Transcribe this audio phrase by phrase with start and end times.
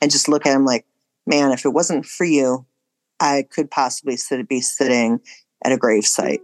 [0.00, 0.86] and just look at him like,
[1.26, 2.66] man, if it wasn't for you,
[3.18, 5.20] I could possibly sit, be sitting
[5.62, 6.40] at a gravesite.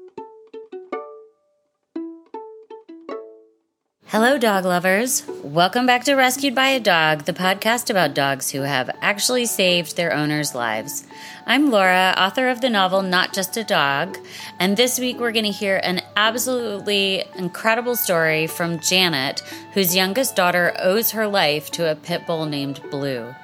[4.10, 5.26] Hello, dog lovers.
[5.42, 9.96] Welcome back to Rescued by a Dog, the podcast about dogs who have actually saved
[9.96, 11.04] their owners' lives.
[11.44, 14.16] I'm Laura, author of the novel Not Just a Dog,
[14.60, 19.40] and this week we're going to hear an absolutely incredible story from Janet,
[19.74, 23.34] whose youngest daughter owes her life to a pit bull named Blue.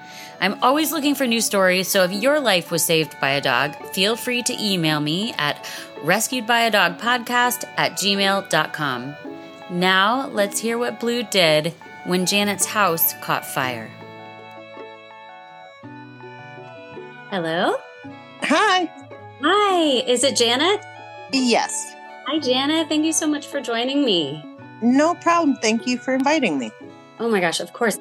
[0.43, 3.77] I'm always looking for new stories, so if your life was saved by a dog,
[3.95, 5.65] feel free to email me at
[6.02, 9.15] rescuedbyadogpodcast at gmail.com.
[9.70, 11.68] Now, let's hear what Blue did
[12.06, 13.88] when Janet's house caught fire.
[17.30, 17.77] Hello?
[18.43, 18.90] Hi.
[19.45, 20.84] Hi, is it Janet?
[21.32, 21.95] Yes.
[22.27, 22.88] Hi, Janet.
[22.88, 24.45] Thank you so much for joining me.
[24.82, 25.56] No problem.
[25.59, 26.73] Thank you for inviting me.
[27.20, 28.01] Oh my gosh, of course.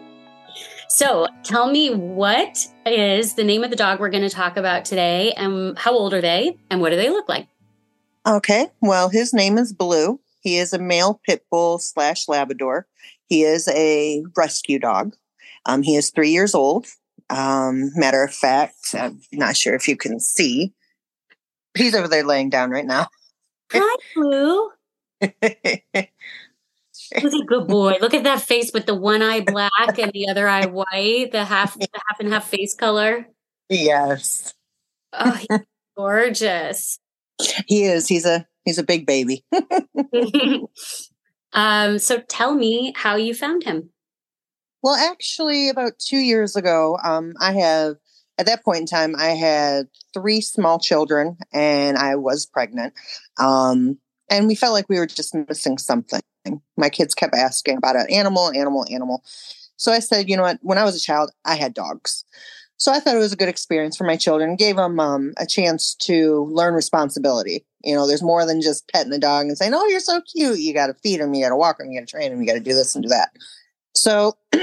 [0.93, 4.83] So, tell me what is the name of the dog we're going to talk about
[4.83, 7.47] today, and how old are they, and what do they look like?
[8.27, 8.67] Okay.
[8.81, 10.19] Well, his name is Blue.
[10.41, 12.87] He is a male pit bull slash Labrador.
[13.29, 15.15] He is a rescue dog.
[15.65, 16.87] Um, he is three years old.
[17.29, 20.73] Um, matter of fact, I'm not sure if you can see.
[21.73, 23.07] He's over there laying down right now.
[23.71, 24.71] Hi, Blue.
[27.17, 27.97] He's a good boy.
[28.01, 31.45] Look at that face with the one eye black and the other eye white, the
[31.45, 33.27] half the half and half face color.
[33.69, 34.53] yes.
[35.13, 35.59] Oh, he's
[35.97, 36.99] gorgeous.
[37.67, 38.07] He is.
[38.07, 39.43] He's a he's a big baby.
[41.53, 43.89] um, so tell me how you found him.
[44.83, 47.97] Well, actually, about two years ago, um, I have,
[48.39, 52.93] at that point in time, I had three small children and I was pregnant.
[53.37, 53.99] Um,
[54.31, 56.21] and we felt like we were just missing something.
[56.77, 59.23] My kids kept asking about an animal, animal, animal.
[59.75, 60.59] So I said, you know what?
[60.61, 62.23] When I was a child, I had dogs.
[62.77, 64.55] So I thought it was a good experience for my children.
[64.55, 67.63] Gave them um, a chance to learn responsibility.
[67.83, 70.59] You know, there's more than just petting the dog and saying, "Oh, you're so cute."
[70.59, 72.41] You got to feed them, you got to walk them, you got to train them,
[72.41, 73.29] you got to do this and do that.
[73.93, 74.35] So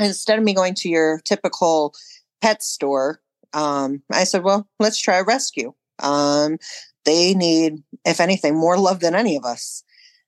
[0.00, 1.94] instead of me going to your typical
[2.40, 3.20] pet store,
[3.52, 6.58] um, I said, "Well, let's try a rescue." Um,
[7.04, 9.82] they need, if anything, more love than any of us.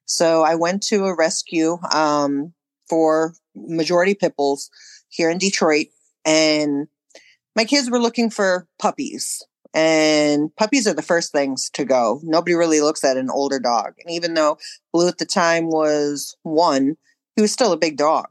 [0.07, 2.53] So I went to a rescue um,
[2.89, 4.71] for majority pit bulls
[5.09, 5.87] here in Detroit,
[6.25, 6.89] and
[7.55, 9.43] my kids were looking for puppies
[9.73, 12.21] and puppies are the first things to go.
[12.25, 13.95] Nobody really looks at an older dog.
[14.05, 14.59] And even though
[14.93, 16.97] Blue at the time was one,
[17.37, 18.29] he was still a big dog.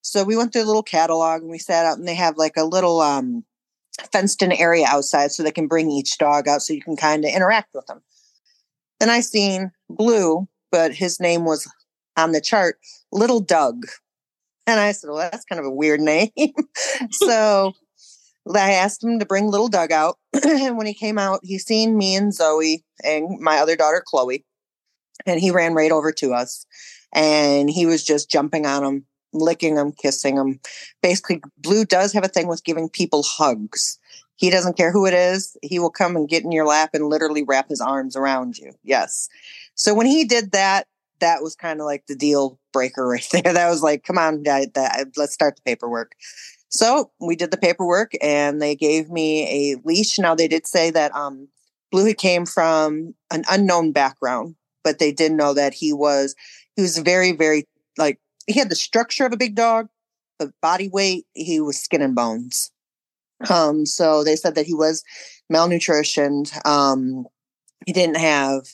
[0.00, 2.56] So we went through a little catalog and we sat out and they have like
[2.56, 3.44] a little um,
[4.10, 7.24] fenced in area outside so they can bring each dog out so you can kind
[7.24, 8.02] of interact with them.
[9.00, 11.70] Then I seen Blue, but his name was
[12.16, 12.78] on the chart,
[13.10, 13.86] Little Doug.
[14.66, 16.30] And I said, well, that's kind of a weird name.
[17.10, 17.72] so
[18.50, 20.18] I asked him to bring little Doug out.
[20.44, 24.44] and when he came out, he seen me and Zoe and my other daughter, Chloe.
[25.26, 26.66] And he ran right over to us.
[27.12, 30.60] And he was just jumping on him, licking him, kissing him.
[31.02, 33.98] Basically, Blue does have a thing with giving people hugs.
[34.36, 35.56] He doesn't care who it is.
[35.62, 38.72] He will come and get in your lap and literally wrap his arms around you.
[38.82, 39.28] Yes.
[39.74, 40.86] So when he did that,
[41.20, 43.52] that was kind of like the deal breaker right there.
[43.52, 46.12] That was like, come on, that, let's start the paperwork.
[46.68, 50.18] So we did the paperwork and they gave me a leash.
[50.18, 51.48] Now they did say that um,
[51.90, 56.34] Blue had came from an unknown background, but they did know that he was
[56.74, 57.68] he was very, very
[57.98, 59.88] like he had the structure of a big dog,
[60.38, 62.70] but body weight, he was skin and bones.
[63.50, 65.02] Um, so they said that he was
[65.52, 66.64] malnutritioned.
[66.66, 67.26] Um,
[67.86, 68.66] he didn't have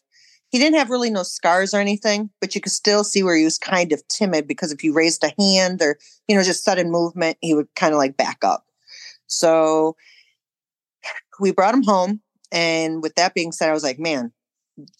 [0.51, 3.45] he didn't have really no scars or anything, but you could still see where he
[3.45, 6.91] was kind of timid because if you raised a hand or, you know, just sudden
[6.91, 8.65] movement, he would kind of like back up.
[9.27, 9.95] So
[11.39, 12.23] we brought him home.
[12.51, 14.33] And with that being said, I was like, man,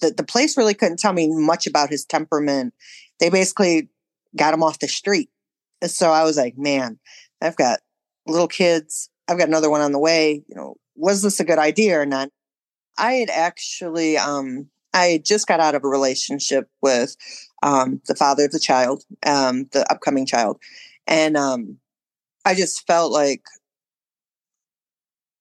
[0.03, 2.75] the, the place really couldn't tell me much about his temperament.
[3.19, 3.89] They basically
[4.39, 5.31] got him off the street.
[5.83, 6.99] And So I was like, man,
[7.43, 7.81] I've got
[8.27, 9.11] little kids.
[9.29, 10.43] I've got another one on the way.
[10.49, 12.31] You know, was this a good idea or not?
[12.97, 17.17] I had actually um, I just got out of a relationship with
[17.63, 20.59] um, the father of the child, um, the upcoming child,
[21.07, 21.79] and um,
[22.45, 23.43] I just felt like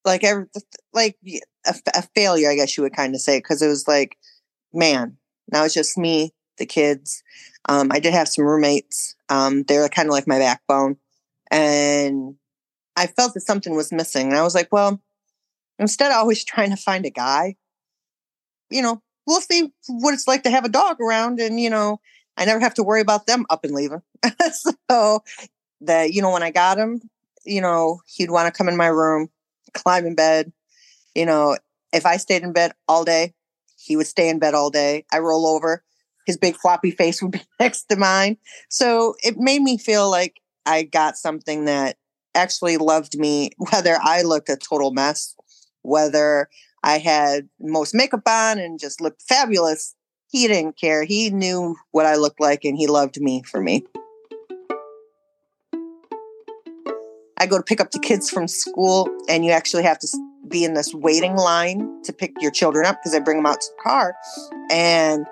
[0.06, 0.46] like every,
[0.94, 1.18] like
[1.66, 4.18] a, a failure, I guess you would kind of say, because it was like,
[4.74, 5.18] man,
[5.52, 7.24] now it's just me, the kids.
[7.70, 9.16] Um, I did have some roommates.
[9.30, 10.98] Um, they were kind of like my backbone,
[11.52, 12.36] and
[12.96, 14.28] I felt that something was missing.
[14.28, 15.02] And I was like, well,
[15.80, 17.56] instead of always trying to find a guy,
[18.70, 22.00] you know, we'll see what it's like to have a dog around and you know
[22.38, 24.02] i never have to worry about them up and leaving
[24.54, 25.22] so
[25.82, 27.02] that you know when i got him
[27.48, 29.30] you know, he'd want to come in my room,
[29.74, 30.52] climb in bed.
[31.16, 31.58] You know,
[31.94, 33.34] if I stayed in bed all day,
[33.80, 35.06] he would stay in bed all day.
[35.12, 35.84] I roll over,
[36.28, 38.38] his big floppy face would be next to mine.
[38.70, 41.98] So it made me feel like I got something that
[42.36, 45.34] actually loved me, whether I looked a total mess,
[45.82, 46.50] whether
[46.84, 49.96] I had most makeup on and just looked fabulous.
[50.30, 51.06] He didn't care.
[51.06, 53.86] He knew what I looked like and he loved me for me.
[57.40, 60.08] I go to pick up the kids from school, and you actually have to
[60.48, 63.62] be in this waiting line to pick your children up because I bring them out
[63.62, 64.16] to the car.
[64.72, 65.26] And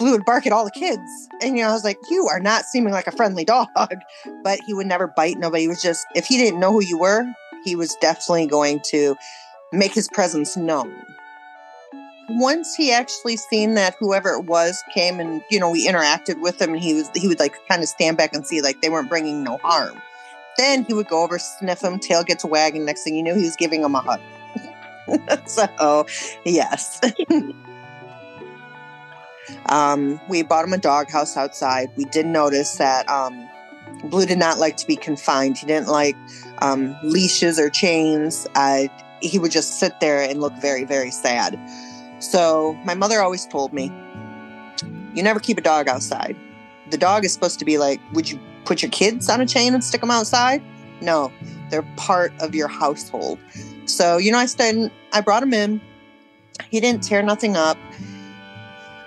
[0.00, 1.28] Blue would bark at all the kids.
[1.42, 3.68] And, you know, I was like, you are not seeming like a friendly dog.
[4.42, 5.62] But he would never bite nobody.
[5.62, 7.24] He was just, if he didn't know who you were,
[7.62, 9.14] he was definitely going to
[9.72, 10.90] make his presence known.
[12.30, 16.62] Once he actually seen that whoever it was came and you know we interacted with
[16.62, 18.88] him and he was he would like kind of stand back and see like they
[18.88, 20.00] weren't bringing no harm.
[20.56, 22.84] Then he would go over, sniff him, tail gets wagging.
[22.84, 24.20] Next thing you knew, he was giving him a hug.
[25.46, 26.06] so,
[26.44, 27.00] yes.
[29.66, 31.90] um, we bought him a doghouse outside.
[31.96, 33.48] We did notice that um,
[34.04, 35.58] Blue did not like to be confined.
[35.58, 36.16] He didn't like
[36.58, 38.46] um, leashes or chains.
[38.54, 38.88] Uh,
[39.20, 41.58] he would just sit there and look very, very sad.
[42.18, 43.92] So, my mother always told me,
[45.14, 46.36] you never keep a dog outside.
[46.90, 49.74] The dog is supposed to be like, would you put your kids on a chain
[49.74, 50.62] and stick them outside?
[51.00, 51.32] No,
[51.70, 53.38] they're part of your household.
[53.86, 55.80] So, you know, I started, I brought him in.
[56.70, 57.78] He didn't tear nothing up.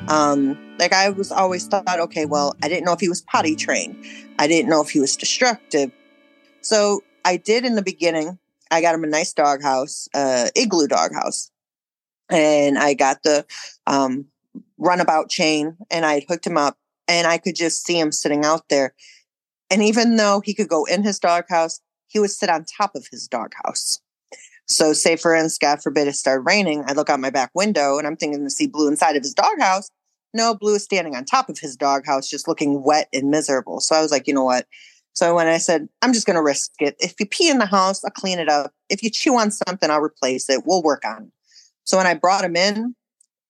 [0.07, 3.55] Um, like I was always thought, okay, well, I didn't know if he was potty
[3.55, 4.03] trained.
[4.38, 5.91] I didn't know if he was destructive.
[6.61, 8.38] So I did in the beginning.
[8.69, 11.51] I got him a nice doghouse, uh, igloo doghouse,
[12.29, 13.45] and I got the
[13.85, 14.25] um,
[14.77, 16.77] runabout chain, and I hooked him up,
[17.07, 18.94] and I could just see him sitting out there.
[19.69, 23.07] And even though he could go in his doghouse, he would sit on top of
[23.11, 24.01] his doghouse.
[24.65, 27.98] So, say for instance, God forbid it started raining, I look out my back window
[27.98, 29.89] and I'm thinking to see Blue inside of his doghouse.
[30.33, 33.80] No, Blue is standing on top of his doghouse, just looking wet and miserable.
[33.81, 34.65] So I was like, you know what?
[35.13, 36.95] So when I said, I'm just going to risk it.
[37.00, 38.71] If you pee in the house, I'll clean it up.
[38.89, 40.63] If you chew on something, I'll replace it.
[40.66, 41.31] We'll work on it.
[41.83, 42.95] So when I brought him in,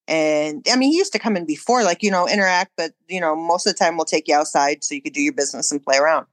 [0.09, 3.21] and I mean, he used to come in before, like, you know, interact, but, you
[3.21, 5.71] know, most of the time we'll take you outside so you could do your business
[5.71, 6.25] and play around.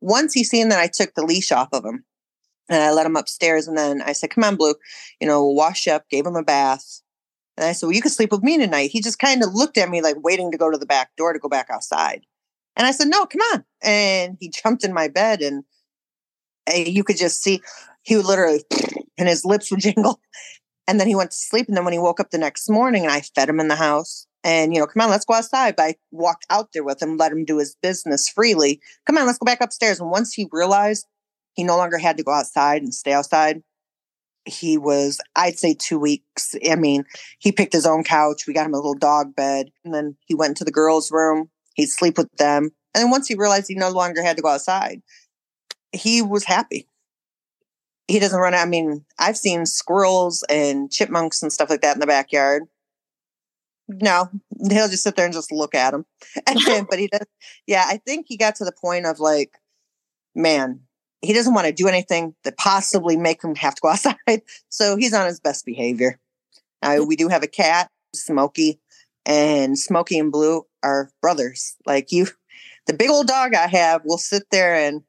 [0.00, 2.04] Once he seen that I took the leash off of him
[2.68, 4.74] and I let him upstairs, and then I said, Come on, Blue,
[5.20, 7.02] you know, wash up, gave him a bath.
[7.56, 8.90] And I said, Well, you can sleep with me tonight.
[8.90, 11.32] He just kind of looked at me like waiting to go to the back door
[11.32, 12.22] to go back outside.
[12.76, 13.64] And I said, No, come on.
[13.82, 15.64] And he jumped in my bed, and
[16.66, 17.62] eh, you could just see
[18.02, 18.64] he would literally,
[19.18, 20.20] and his lips would jingle.
[20.88, 21.66] And then he went to sleep.
[21.66, 23.76] And then when he woke up the next morning, and I fed him in the
[23.76, 25.74] house, and you know, come on, let's go outside.
[25.76, 28.80] But I walked out there with him, let him do his business freely.
[29.04, 29.98] Come on, let's go back upstairs.
[29.98, 31.06] And once he realized
[31.56, 33.62] he no longer had to go outside and stay outside,
[34.44, 36.54] he was, I'd say, two weeks.
[36.70, 37.04] I mean,
[37.40, 38.46] he picked his own couch.
[38.46, 41.50] We got him a little dog bed, and then he went to the girls' room.
[41.74, 42.70] He'd sleep with them.
[42.94, 45.02] And then once he realized he no longer had to go outside,
[45.92, 46.86] he was happy
[48.08, 48.54] he doesn't run.
[48.54, 52.64] I mean, I've seen squirrels and chipmunks and stuff like that in the backyard.
[53.88, 54.28] No,
[54.68, 56.06] he'll just sit there and just look at them.
[56.90, 57.26] but he does.
[57.66, 59.52] Yeah, I think he got to the point of like,
[60.34, 60.80] man,
[61.26, 64.42] he doesn't want to do anything that possibly make him have to go outside.
[64.68, 66.18] So he's on his best behavior.
[66.82, 68.80] Uh, we do have a cat, Smokey,
[69.24, 71.76] and Smokey and Blue are brothers.
[71.84, 72.28] Like you,
[72.86, 75.02] the big old dog I have will sit there and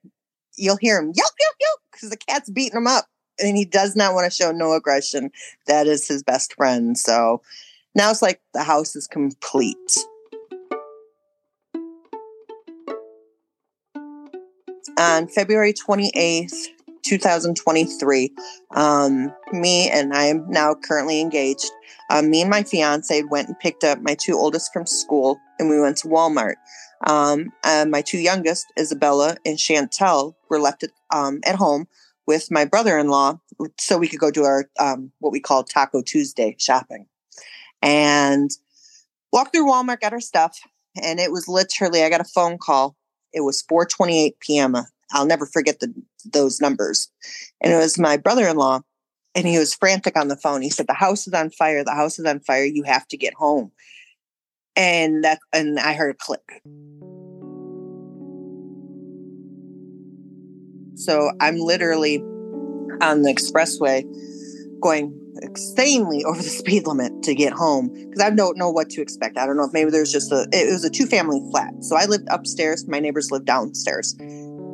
[0.58, 3.06] you'll hear him yelp, yelp, yelp because the cat's beating him up
[3.40, 5.32] and he does not want to show no aggression.
[5.68, 6.98] That is his best friend.
[6.98, 7.42] So
[7.96, 9.78] now it's like the house is complete.
[14.98, 16.54] On February 28th,
[17.04, 18.34] 2023,
[18.76, 21.70] um, me and I am now currently engaged.
[22.10, 25.70] Um, me and my fiance went and picked up my two oldest from school and
[25.70, 26.56] we went to Walmart.
[27.06, 31.88] Um, my two youngest, Isabella and Chantal, were left at, um, at home
[32.26, 33.40] with my brother-in-law
[33.80, 37.06] so we could go do our um, what we call Taco Tuesday shopping,
[37.82, 38.50] and
[39.32, 40.60] walked through Walmart, got our stuff,
[41.02, 42.97] and it was literally I got a phone call.
[43.34, 44.76] It was 4:28 p.m.
[45.12, 45.94] I'll never forget the
[46.26, 47.10] those numbers,
[47.62, 48.82] and it was my brother-in-law,
[49.36, 50.62] and he was frantic on the phone.
[50.62, 51.84] He said, "The house is on fire.
[51.84, 52.66] The house is on fire.
[52.66, 53.72] You have to get home."
[54.76, 56.62] And that, and I heard a click.
[60.96, 62.18] So I'm literally
[63.02, 64.04] on the expressway
[64.82, 69.02] going insanely over the speed limit to get home because I don't know what to
[69.02, 69.38] expect.
[69.38, 71.74] I don't know if maybe there's just a, it was a two family flat.
[71.82, 74.16] So I lived upstairs, my neighbors lived downstairs.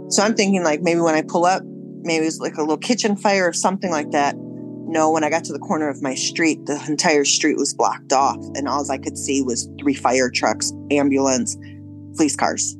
[0.09, 2.77] So I'm thinking like maybe when I pull up, maybe it was like a little
[2.77, 4.35] kitchen fire or something like that.
[4.37, 8.13] No, when I got to the corner of my street, the entire street was blocked
[8.13, 11.57] off, and all I could see was three fire trucks, ambulance,
[12.15, 12.77] police cars.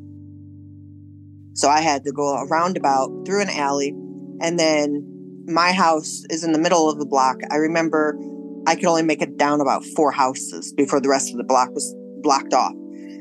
[1.54, 3.96] So I had to go a roundabout through an alley,
[4.42, 5.13] and then
[5.46, 7.38] my house is in the middle of the block.
[7.52, 8.18] I remember
[8.66, 11.70] I could only make it down about four houses before the rest of the block
[11.72, 12.74] was blocked off.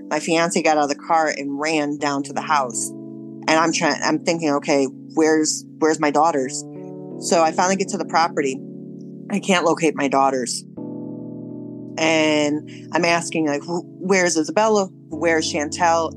[0.09, 2.91] My fiance got out of the car and ran down to the house.
[2.91, 6.63] And I'm trying I'm thinking, okay, where's where's my daughters?
[7.21, 8.61] So I finally get to the property.
[9.31, 10.65] I can't locate my daughters.
[11.99, 14.87] And I'm asking like where's Isabella?
[15.09, 16.13] Where's Chantal?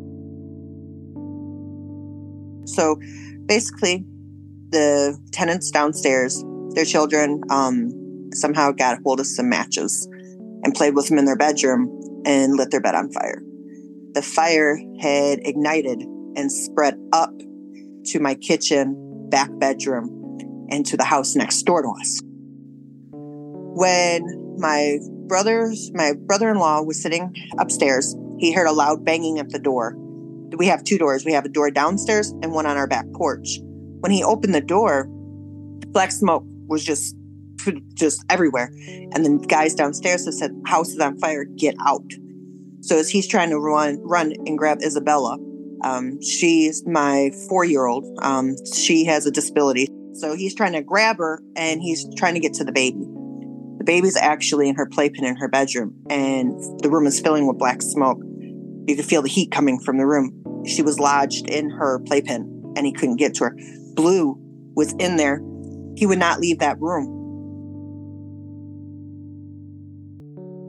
[2.65, 2.99] So
[3.45, 4.05] basically
[4.69, 6.43] the tenants downstairs,
[6.73, 10.07] their children um, somehow got hold of some matches
[10.63, 13.41] and played with them in their bedroom and lit their bed on fire.
[14.13, 17.31] The fire had ignited and spread up
[18.07, 22.21] to my kitchen, back bedroom, and to the house next door to us.
[23.11, 29.59] When my brothers, my brother-in-law was sitting upstairs, he heard a loud banging at the
[29.59, 29.95] door.
[30.57, 31.25] We have two doors.
[31.25, 33.59] We have a door downstairs and one on our back porch.
[34.05, 35.07] When he opened the door,
[35.87, 37.15] black smoke was just
[37.95, 38.69] just everywhere.
[38.87, 41.43] And then guys downstairs have said, "House is on fire!
[41.43, 42.05] Get out!"
[42.81, 45.39] So as he's trying to run, run and grab Isabella,
[45.83, 48.05] um, she's my four-year-old.
[48.21, 52.39] Um, she has a disability, so he's trying to grab her and he's trying to
[52.39, 53.07] get to the baby.
[53.79, 56.51] The baby's actually in her playpen in her bedroom, and
[56.83, 58.19] the room is filling with black smoke.
[58.87, 60.63] You could feel the heat coming from the room.
[60.63, 63.57] She was lodged in her playpen, and he couldn't get to her.
[63.95, 64.37] Blue
[64.75, 65.41] was in there.
[65.95, 67.15] He would not leave that room.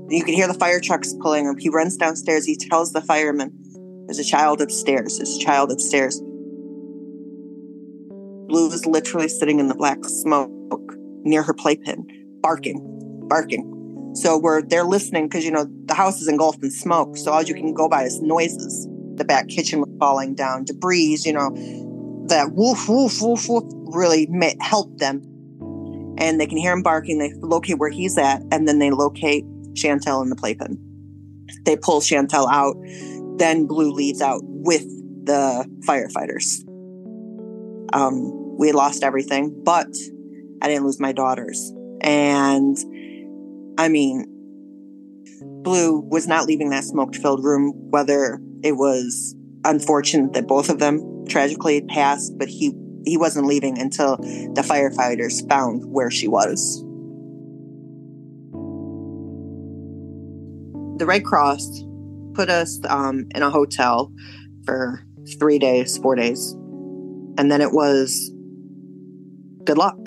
[0.08, 1.58] You can hear the fire trucks pulling him.
[1.58, 2.44] He runs downstairs.
[2.44, 3.52] He tells the fireman,
[4.06, 5.18] There's a child upstairs.
[5.18, 6.20] There's a child upstairs.
[8.48, 12.06] Blue is literally sitting in the black smoke near her playpen,
[12.40, 12.80] barking,
[13.28, 14.12] barking.
[14.14, 17.16] So we're they're listening because you know the house is engulfed in smoke.
[17.16, 18.86] So all you can go by is noises.
[19.16, 21.18] The back kitchen was falling down, debris.
[21.24, 21.85] You know
[22.28, 23.64] that woof woof woof woof
[23.94, 24.28] really
[24.60, 25.22] helped them,
[26.18, 27.18] and they can hear him barking.
[27.18, 30.78] They locate where he's at, and then they locate Chantal in the playpen.
[31.64, 32.76] They pull Chantal out.
[33.36, 34.82] Then Blue leaves out with
[35.26, 36.64] the firefighters.
[37.92, 39.88] Um, we lost everything, but
[40.62, 41.72] I didn't lose my daughters.
[42.00, 42.76] And
[43.78, 44.26] I mean,
[45.62, 49.34] Blue was not leaving that smoke filled room, whether it was
[49.68, 52.72] unfortunate that both of them tragically passed, but he,
[53.04, 56.84] he wasn't leaving until the firefighters found where she was.
[60.98, 61.84] the Red Cross
[62.34, 64.12] put us um, in a hotel
[64.64, 65.04] for
[65.38, 66.52] three days, four days.
[67.38, 68.32] And then it was
[69.64, 69.98] good luck.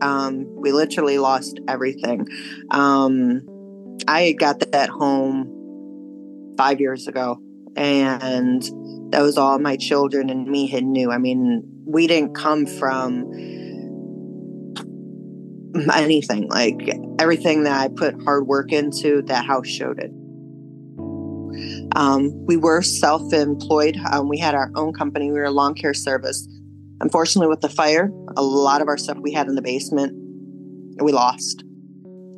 [0.00, 2.26] Um, we literally lost everything.
[2.70, 3.42] Um,
[4.06, 7.40] I got that home five years ago,
[7.76, 8.62] and
[9.10, 11.10] that was all my children and me had knew.
[11.10, 13.30] I mean, we didn't come from
[15.92, 16.76] anything like
[17.18, 20.10] everything that I put hard work into, that house showed it.
[21.96, 23.96] Um, we were self employed.
[24.10, 25.30] Um, we had our own company.
[25.30, 26.46] We were a lawn care service.
[27.00, 30.12] Unfortunately, with the fire, a lot of our stuff we had in the basement,
[31.02, 31.62] we lost.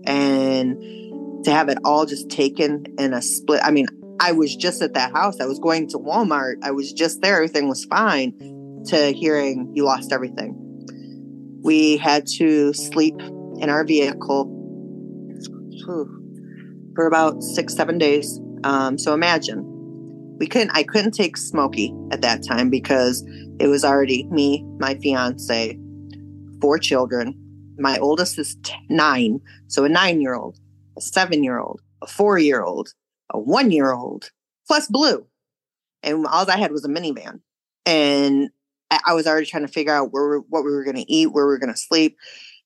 [0.07, 0.77] And
[1.45, 3.87] to have it all just taken in a split, I mean,
[4.21, 5.41] I was just at that house.
[5.41, 6.57] I was going to Walmart.
[6.63, 7.37] I was just there.
[7.37, 8.33] Everything was fine
[8.87, 10.57] to hearing you lost everything.
[11.63, 13.21] We had to sleep
[13.59, 14.57] in our vehicle
[16.95, 19.65] for about six, seven days um, so imagine
[20.39, 23.25] we couldn't I couldn't take Smokey at that time because
[23.59, 25.79] it was already me, my fiance,
[26.61, 27.35] four children.
[27.79, 30.59] My oldest is t- nine, so a nine year old,
[30.97, 32.93] a seven year old, a four year old,
[33.31, 34.31] a one year old,
[34.67, 35.27] plus Blue,
[36.03, 37.41] and all I had was a minivan,
[37.87, 38.51] and
[38.91, 41.47] I, was already trying to figure out where what we were going to eat, where
[41.47, 42.17] we were going to sleep,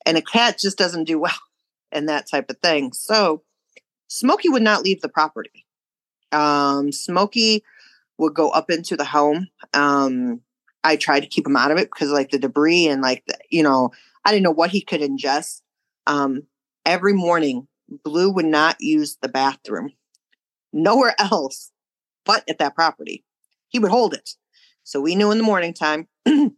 [0.06, 1.32] and a cat just doesn't do well
[1.92, 2.92] and that type of thing.
[2.92, 3.42] So
[4.08, 5.64] Smokey would not leave the property
[6.34, 7.64] um, Smokey
[8.18, 9.48] would go up into the home.
[9.72, 10.40] Um,
[10.82, 13.38] I tried to keep him out of it because like the debris and like the,
[13.48, 13.90] you know
[14.24, 15.62] I didn't know what he could ingest.
[16.06, 16.42] Um,
[16.84, 17.68] every morning,
[18.04, 19.92] Blue would not use the bathroom
[20.74, 21.70] nowhere else
[22.24, 23.24] but at that property.
[23.68, 24.30] He would hold it.
[24.82, 26.08] So we knew in the morning time,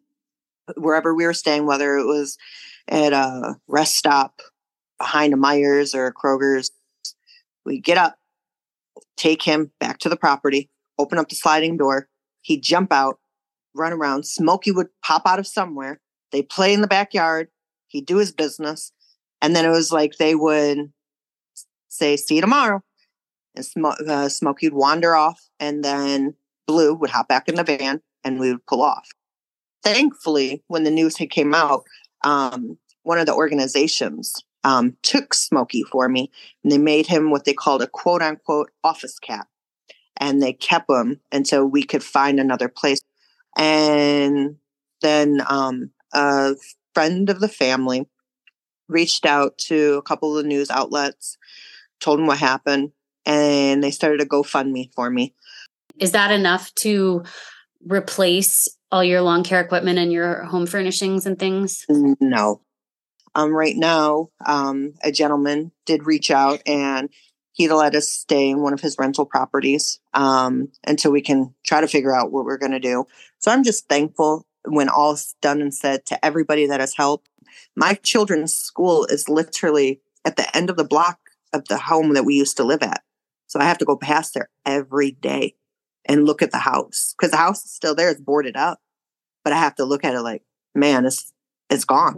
[0.76, 2.36] wherever we were staying, whether it was
[2.88, 4.40] at a rest stop
[4.98, 6.70] behind a Meijer or a Kroger's,
[7.64, 8.16] we get up,
[9.16, 12.08] take him back to the property, open up the sliding door.
[12.42, 13.18] He'd jump out,
[13.74, 14.24] run around.
[14.24, 16.00] Smokey would pop out of somewhere,
[16.32, 17.48] They play in the backyard.
[17.88, 18.92] He'd do his business.
[19.40, 20.92] And then it was like they would
[21.88, 22.82] say, see you tomorrow.
[23.56, 25.48] And Sm- uh, Smokey would wander off.
[25.58, 26.34] And then
[26.66, 29.08] Blue would hop back in the van and we would pull off.
[29.82, 31.84] Thankfully, when the news had came out,
[32.24, 34.34] um, one of the organizations
[34.64, 36.30] um, took Smokey for me
[36.62, 39.46] and they made him what they called a quote unquote office cat.
[40.18, 43.00] And they kept him until we could find another place.
[43.56, 44.56] And
[45.02, 46.56] then um, a
[46.94, 48.08] friend of the family
[48.88, 51.36] reached out to a couple of the news outlets,
[52.00, 52.92] told them what happened,
[53.26, 55.34] and they started a GoFundMe for me.
[55.98, 57.24] Is that enough to
[57.84, 61.84] replace all your lawn care equipment and your home furnishings and things?
[61.88, 62.62] No.
[63.34, 67.10] Um, right now, um, a gentleman did reach out and
[67.52, 71.80] he'd let us stay in one of his rental properties um, until we can try
[71.80, 73.04] to figure out what we're going to do.
[73.38, 77.28] So I'm just thankful when all's done and said to everybody that has helped.
[77.74, 81.18] My children's school is literally at the end of the block
[81.52, 83.02] of the home that we used to live at.
[83.46, 85.54] So I have to go past there every day
[86.04, 88.10] and look at the house because the house is still there.
[88.10, 88.80] It's boarded up,
[89.44, 90.42] but I have to look at it like,
[90.74, 91.32] man, it's
[91.70, 92.14] it's gone.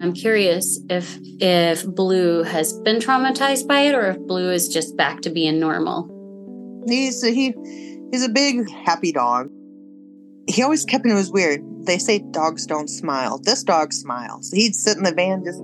[0.00, 4.96] I'm curious if if Blue has been traumatized by it, or if Blue is just
[4.96, 6.14] back to being normal.
[6.86, 7.54] He's he
[8.10, 9.50] he's a big happy dog.
[10.46, 11.60] He always kept it was weird.
[11.84, 13.38] They say dogs don't smile.
[13.38, 14.50] This dog smiles.
[14.50, 15.60] He'd sit in the van just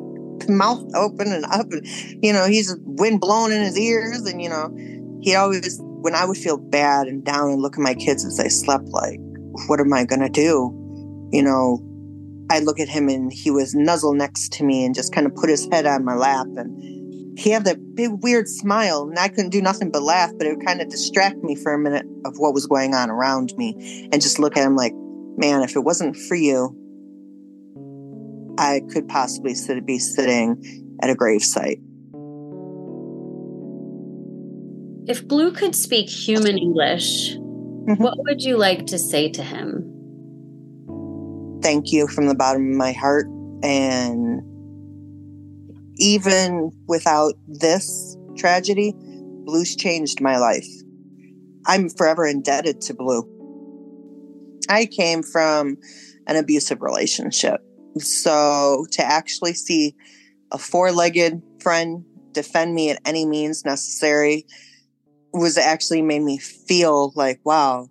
[0.48, 1.86] mouth open and up, and
[2.24, 4.74] you know he's wind blowing in his ears, and you know
[5.20, 8.36] he always when I would feel bad and down and look at my kids as
[8.36, 9.18] they slept, like,
[9.68, 10.70] what am I gonna do?
[11.32, 11.82] You know,
[12.50, 15.34] I look at him and he was nuzzle next to me and just kind of
[15.34, 19.28] put his head on my lap and he had that big weird smile and I
[19.28, 22.06] couldn't do nothing but laugh, but it would kind of distract me for a minute
[22.24, 24.92] of what was going on around me and just look at him like,
[25.36, 26.76] man, if it wasn't for you,
[28.58, 31.80] I could possibly sit, be sitting at a gravesite.
[35.06, 38.02] If Blue could speak human English, mm-hmm.
[38.02, 39.90] what would you like to say to him?
[41.62, 43.26] Thank you from the bottom of my heart.
[43.62, 44.42] And
[45.96, 48.94] even without this tragedy,
[49.44, 50.66] Blue's changed my life.
[51.66, 53.28] I'm forever indebted to Blue.
[54.68, 55.76] I came from
[56.26, 57.60] an abusive relationship.
[57.98, 59.94] So to actually see
[60.50, 64.46] a four legged friend defend me at any means necessary
[65.32, 67.88] was actually made me feel like, wow,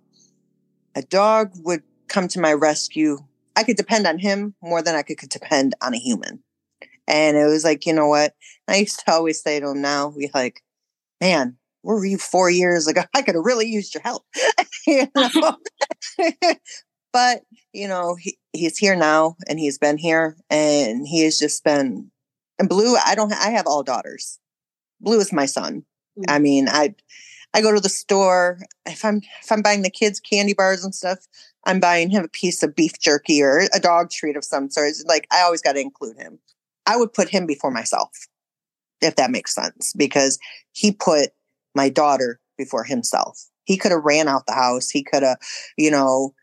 [0.94, 3.18] a dog would come to my rescue.
[3.56, 6.42] I could depend on him more than I could, could depend on a human.
[7.06, 8.34] And it was like, you know what?
[8.68, 10.62] I used to always say to him now, we like,
[11.20, 13.02] man, where were you four years ago?
[13.14, 14.24] I could have really used your help.
[14.86, 15.56] you know?
[17.12, 17.42] but,
[17.74, 22.10] you know, he, he's here now and he's been here and he has just been,
[22.58, 24.38] and Blue, I don't, I have all daughters.
[25.00, 25.84] Blue is my son.
[26.18, 26.30] Mm-hmm.
[26.30, 26.94] I mean, I,
[27.52, 30.94] I go to the store if I'm if I'm buying the kids candy bars and
[30.94, 31.18] stuff.
[31.66, 34.88] I'm buying him a piece of beef jerky or a dog treat of some sort.
[34.88, 36.40] It's like I always got to include him.
[36.84, 38.10] I would put him before myself,
[39.00, 40.38] if that makes sense, because
[40.72, 41.30] he put
[41.74, 43.40] my daughter before himself.
[43.64, 44.90] He could have ran out the house.
[44.90, 45.38] He could have,
[45.78, 46.34] you know,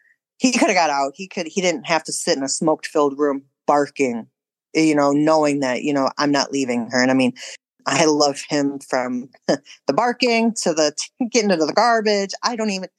[0.41, 1.13] he could have got out.
[1.15, 1.45] He could.
[1.45, 4.25] He didn't have to sit in a smoke filled room barking,
[4.73, 6.99] you know, knowing that you know I'm not leaving her.
[6.99, 7.33] And I mean,
[7.85, 10.93] I love him from the barking to the
[11.31, 12.31] getting into the garbage.
[12.43, 12.89] I don't even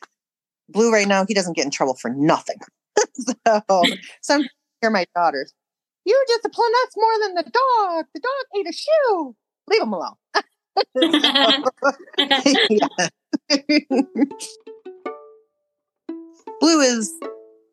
[0.68, 1.26] blue right now.
[1.26, 2.58] He doesn't get in trouble for nothing.
[3.14, 3.60] so,
[4.22, 4.44] so I'm
[4.80, 5.52] hear my daughters.
[6.04, 8.06] You discipline us more than the dog.
[8.14, 9.36] The dog ate a shoe.
[9.68, 10.14] Leave him alone.
[16.62, 17.12] Blue is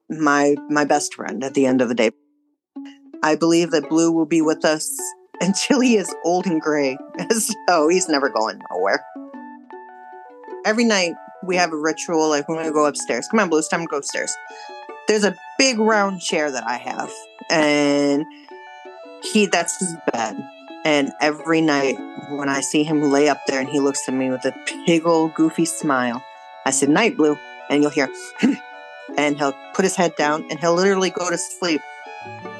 [0.09, 2.09] my my best friend at the end of the day.
[3.21, 4.91] I believe that Blue will be with us
[5.41, 6.97] until he is old and gray.
[7.67, 9.05] so he's never going nowhere.
[10.65, 13.27] Every night we have a ritual, like when we go upstairs.
[13.27, 14.35] Come on, Blue, it's time to go upstairs.
[15.07, 17.11] There's a big round chair that I have,
[17.51, 18.25] and
[19.21, 20.35] he that's his bed.
[20.83, 21.95] And every night
[22.31, 24.53] when I see him lay up there and he looks at me with a
[24.87, 26.23] big old goofy smile,
[26.65, 27.37] I said, Night, Blue.
[27.69, 28.09] And you'll hear,
[29.17, 31.81] and he'll put his head down and he'll literally go to sleep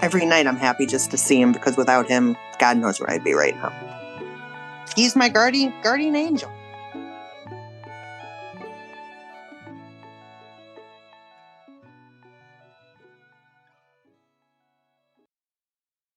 [0.02, 3.24] every night I'm happy just to see him because without him, God knows where I'd
[3.24, 3.74] be right now.
[4.96, 6.52] He's my guardian guardian angel.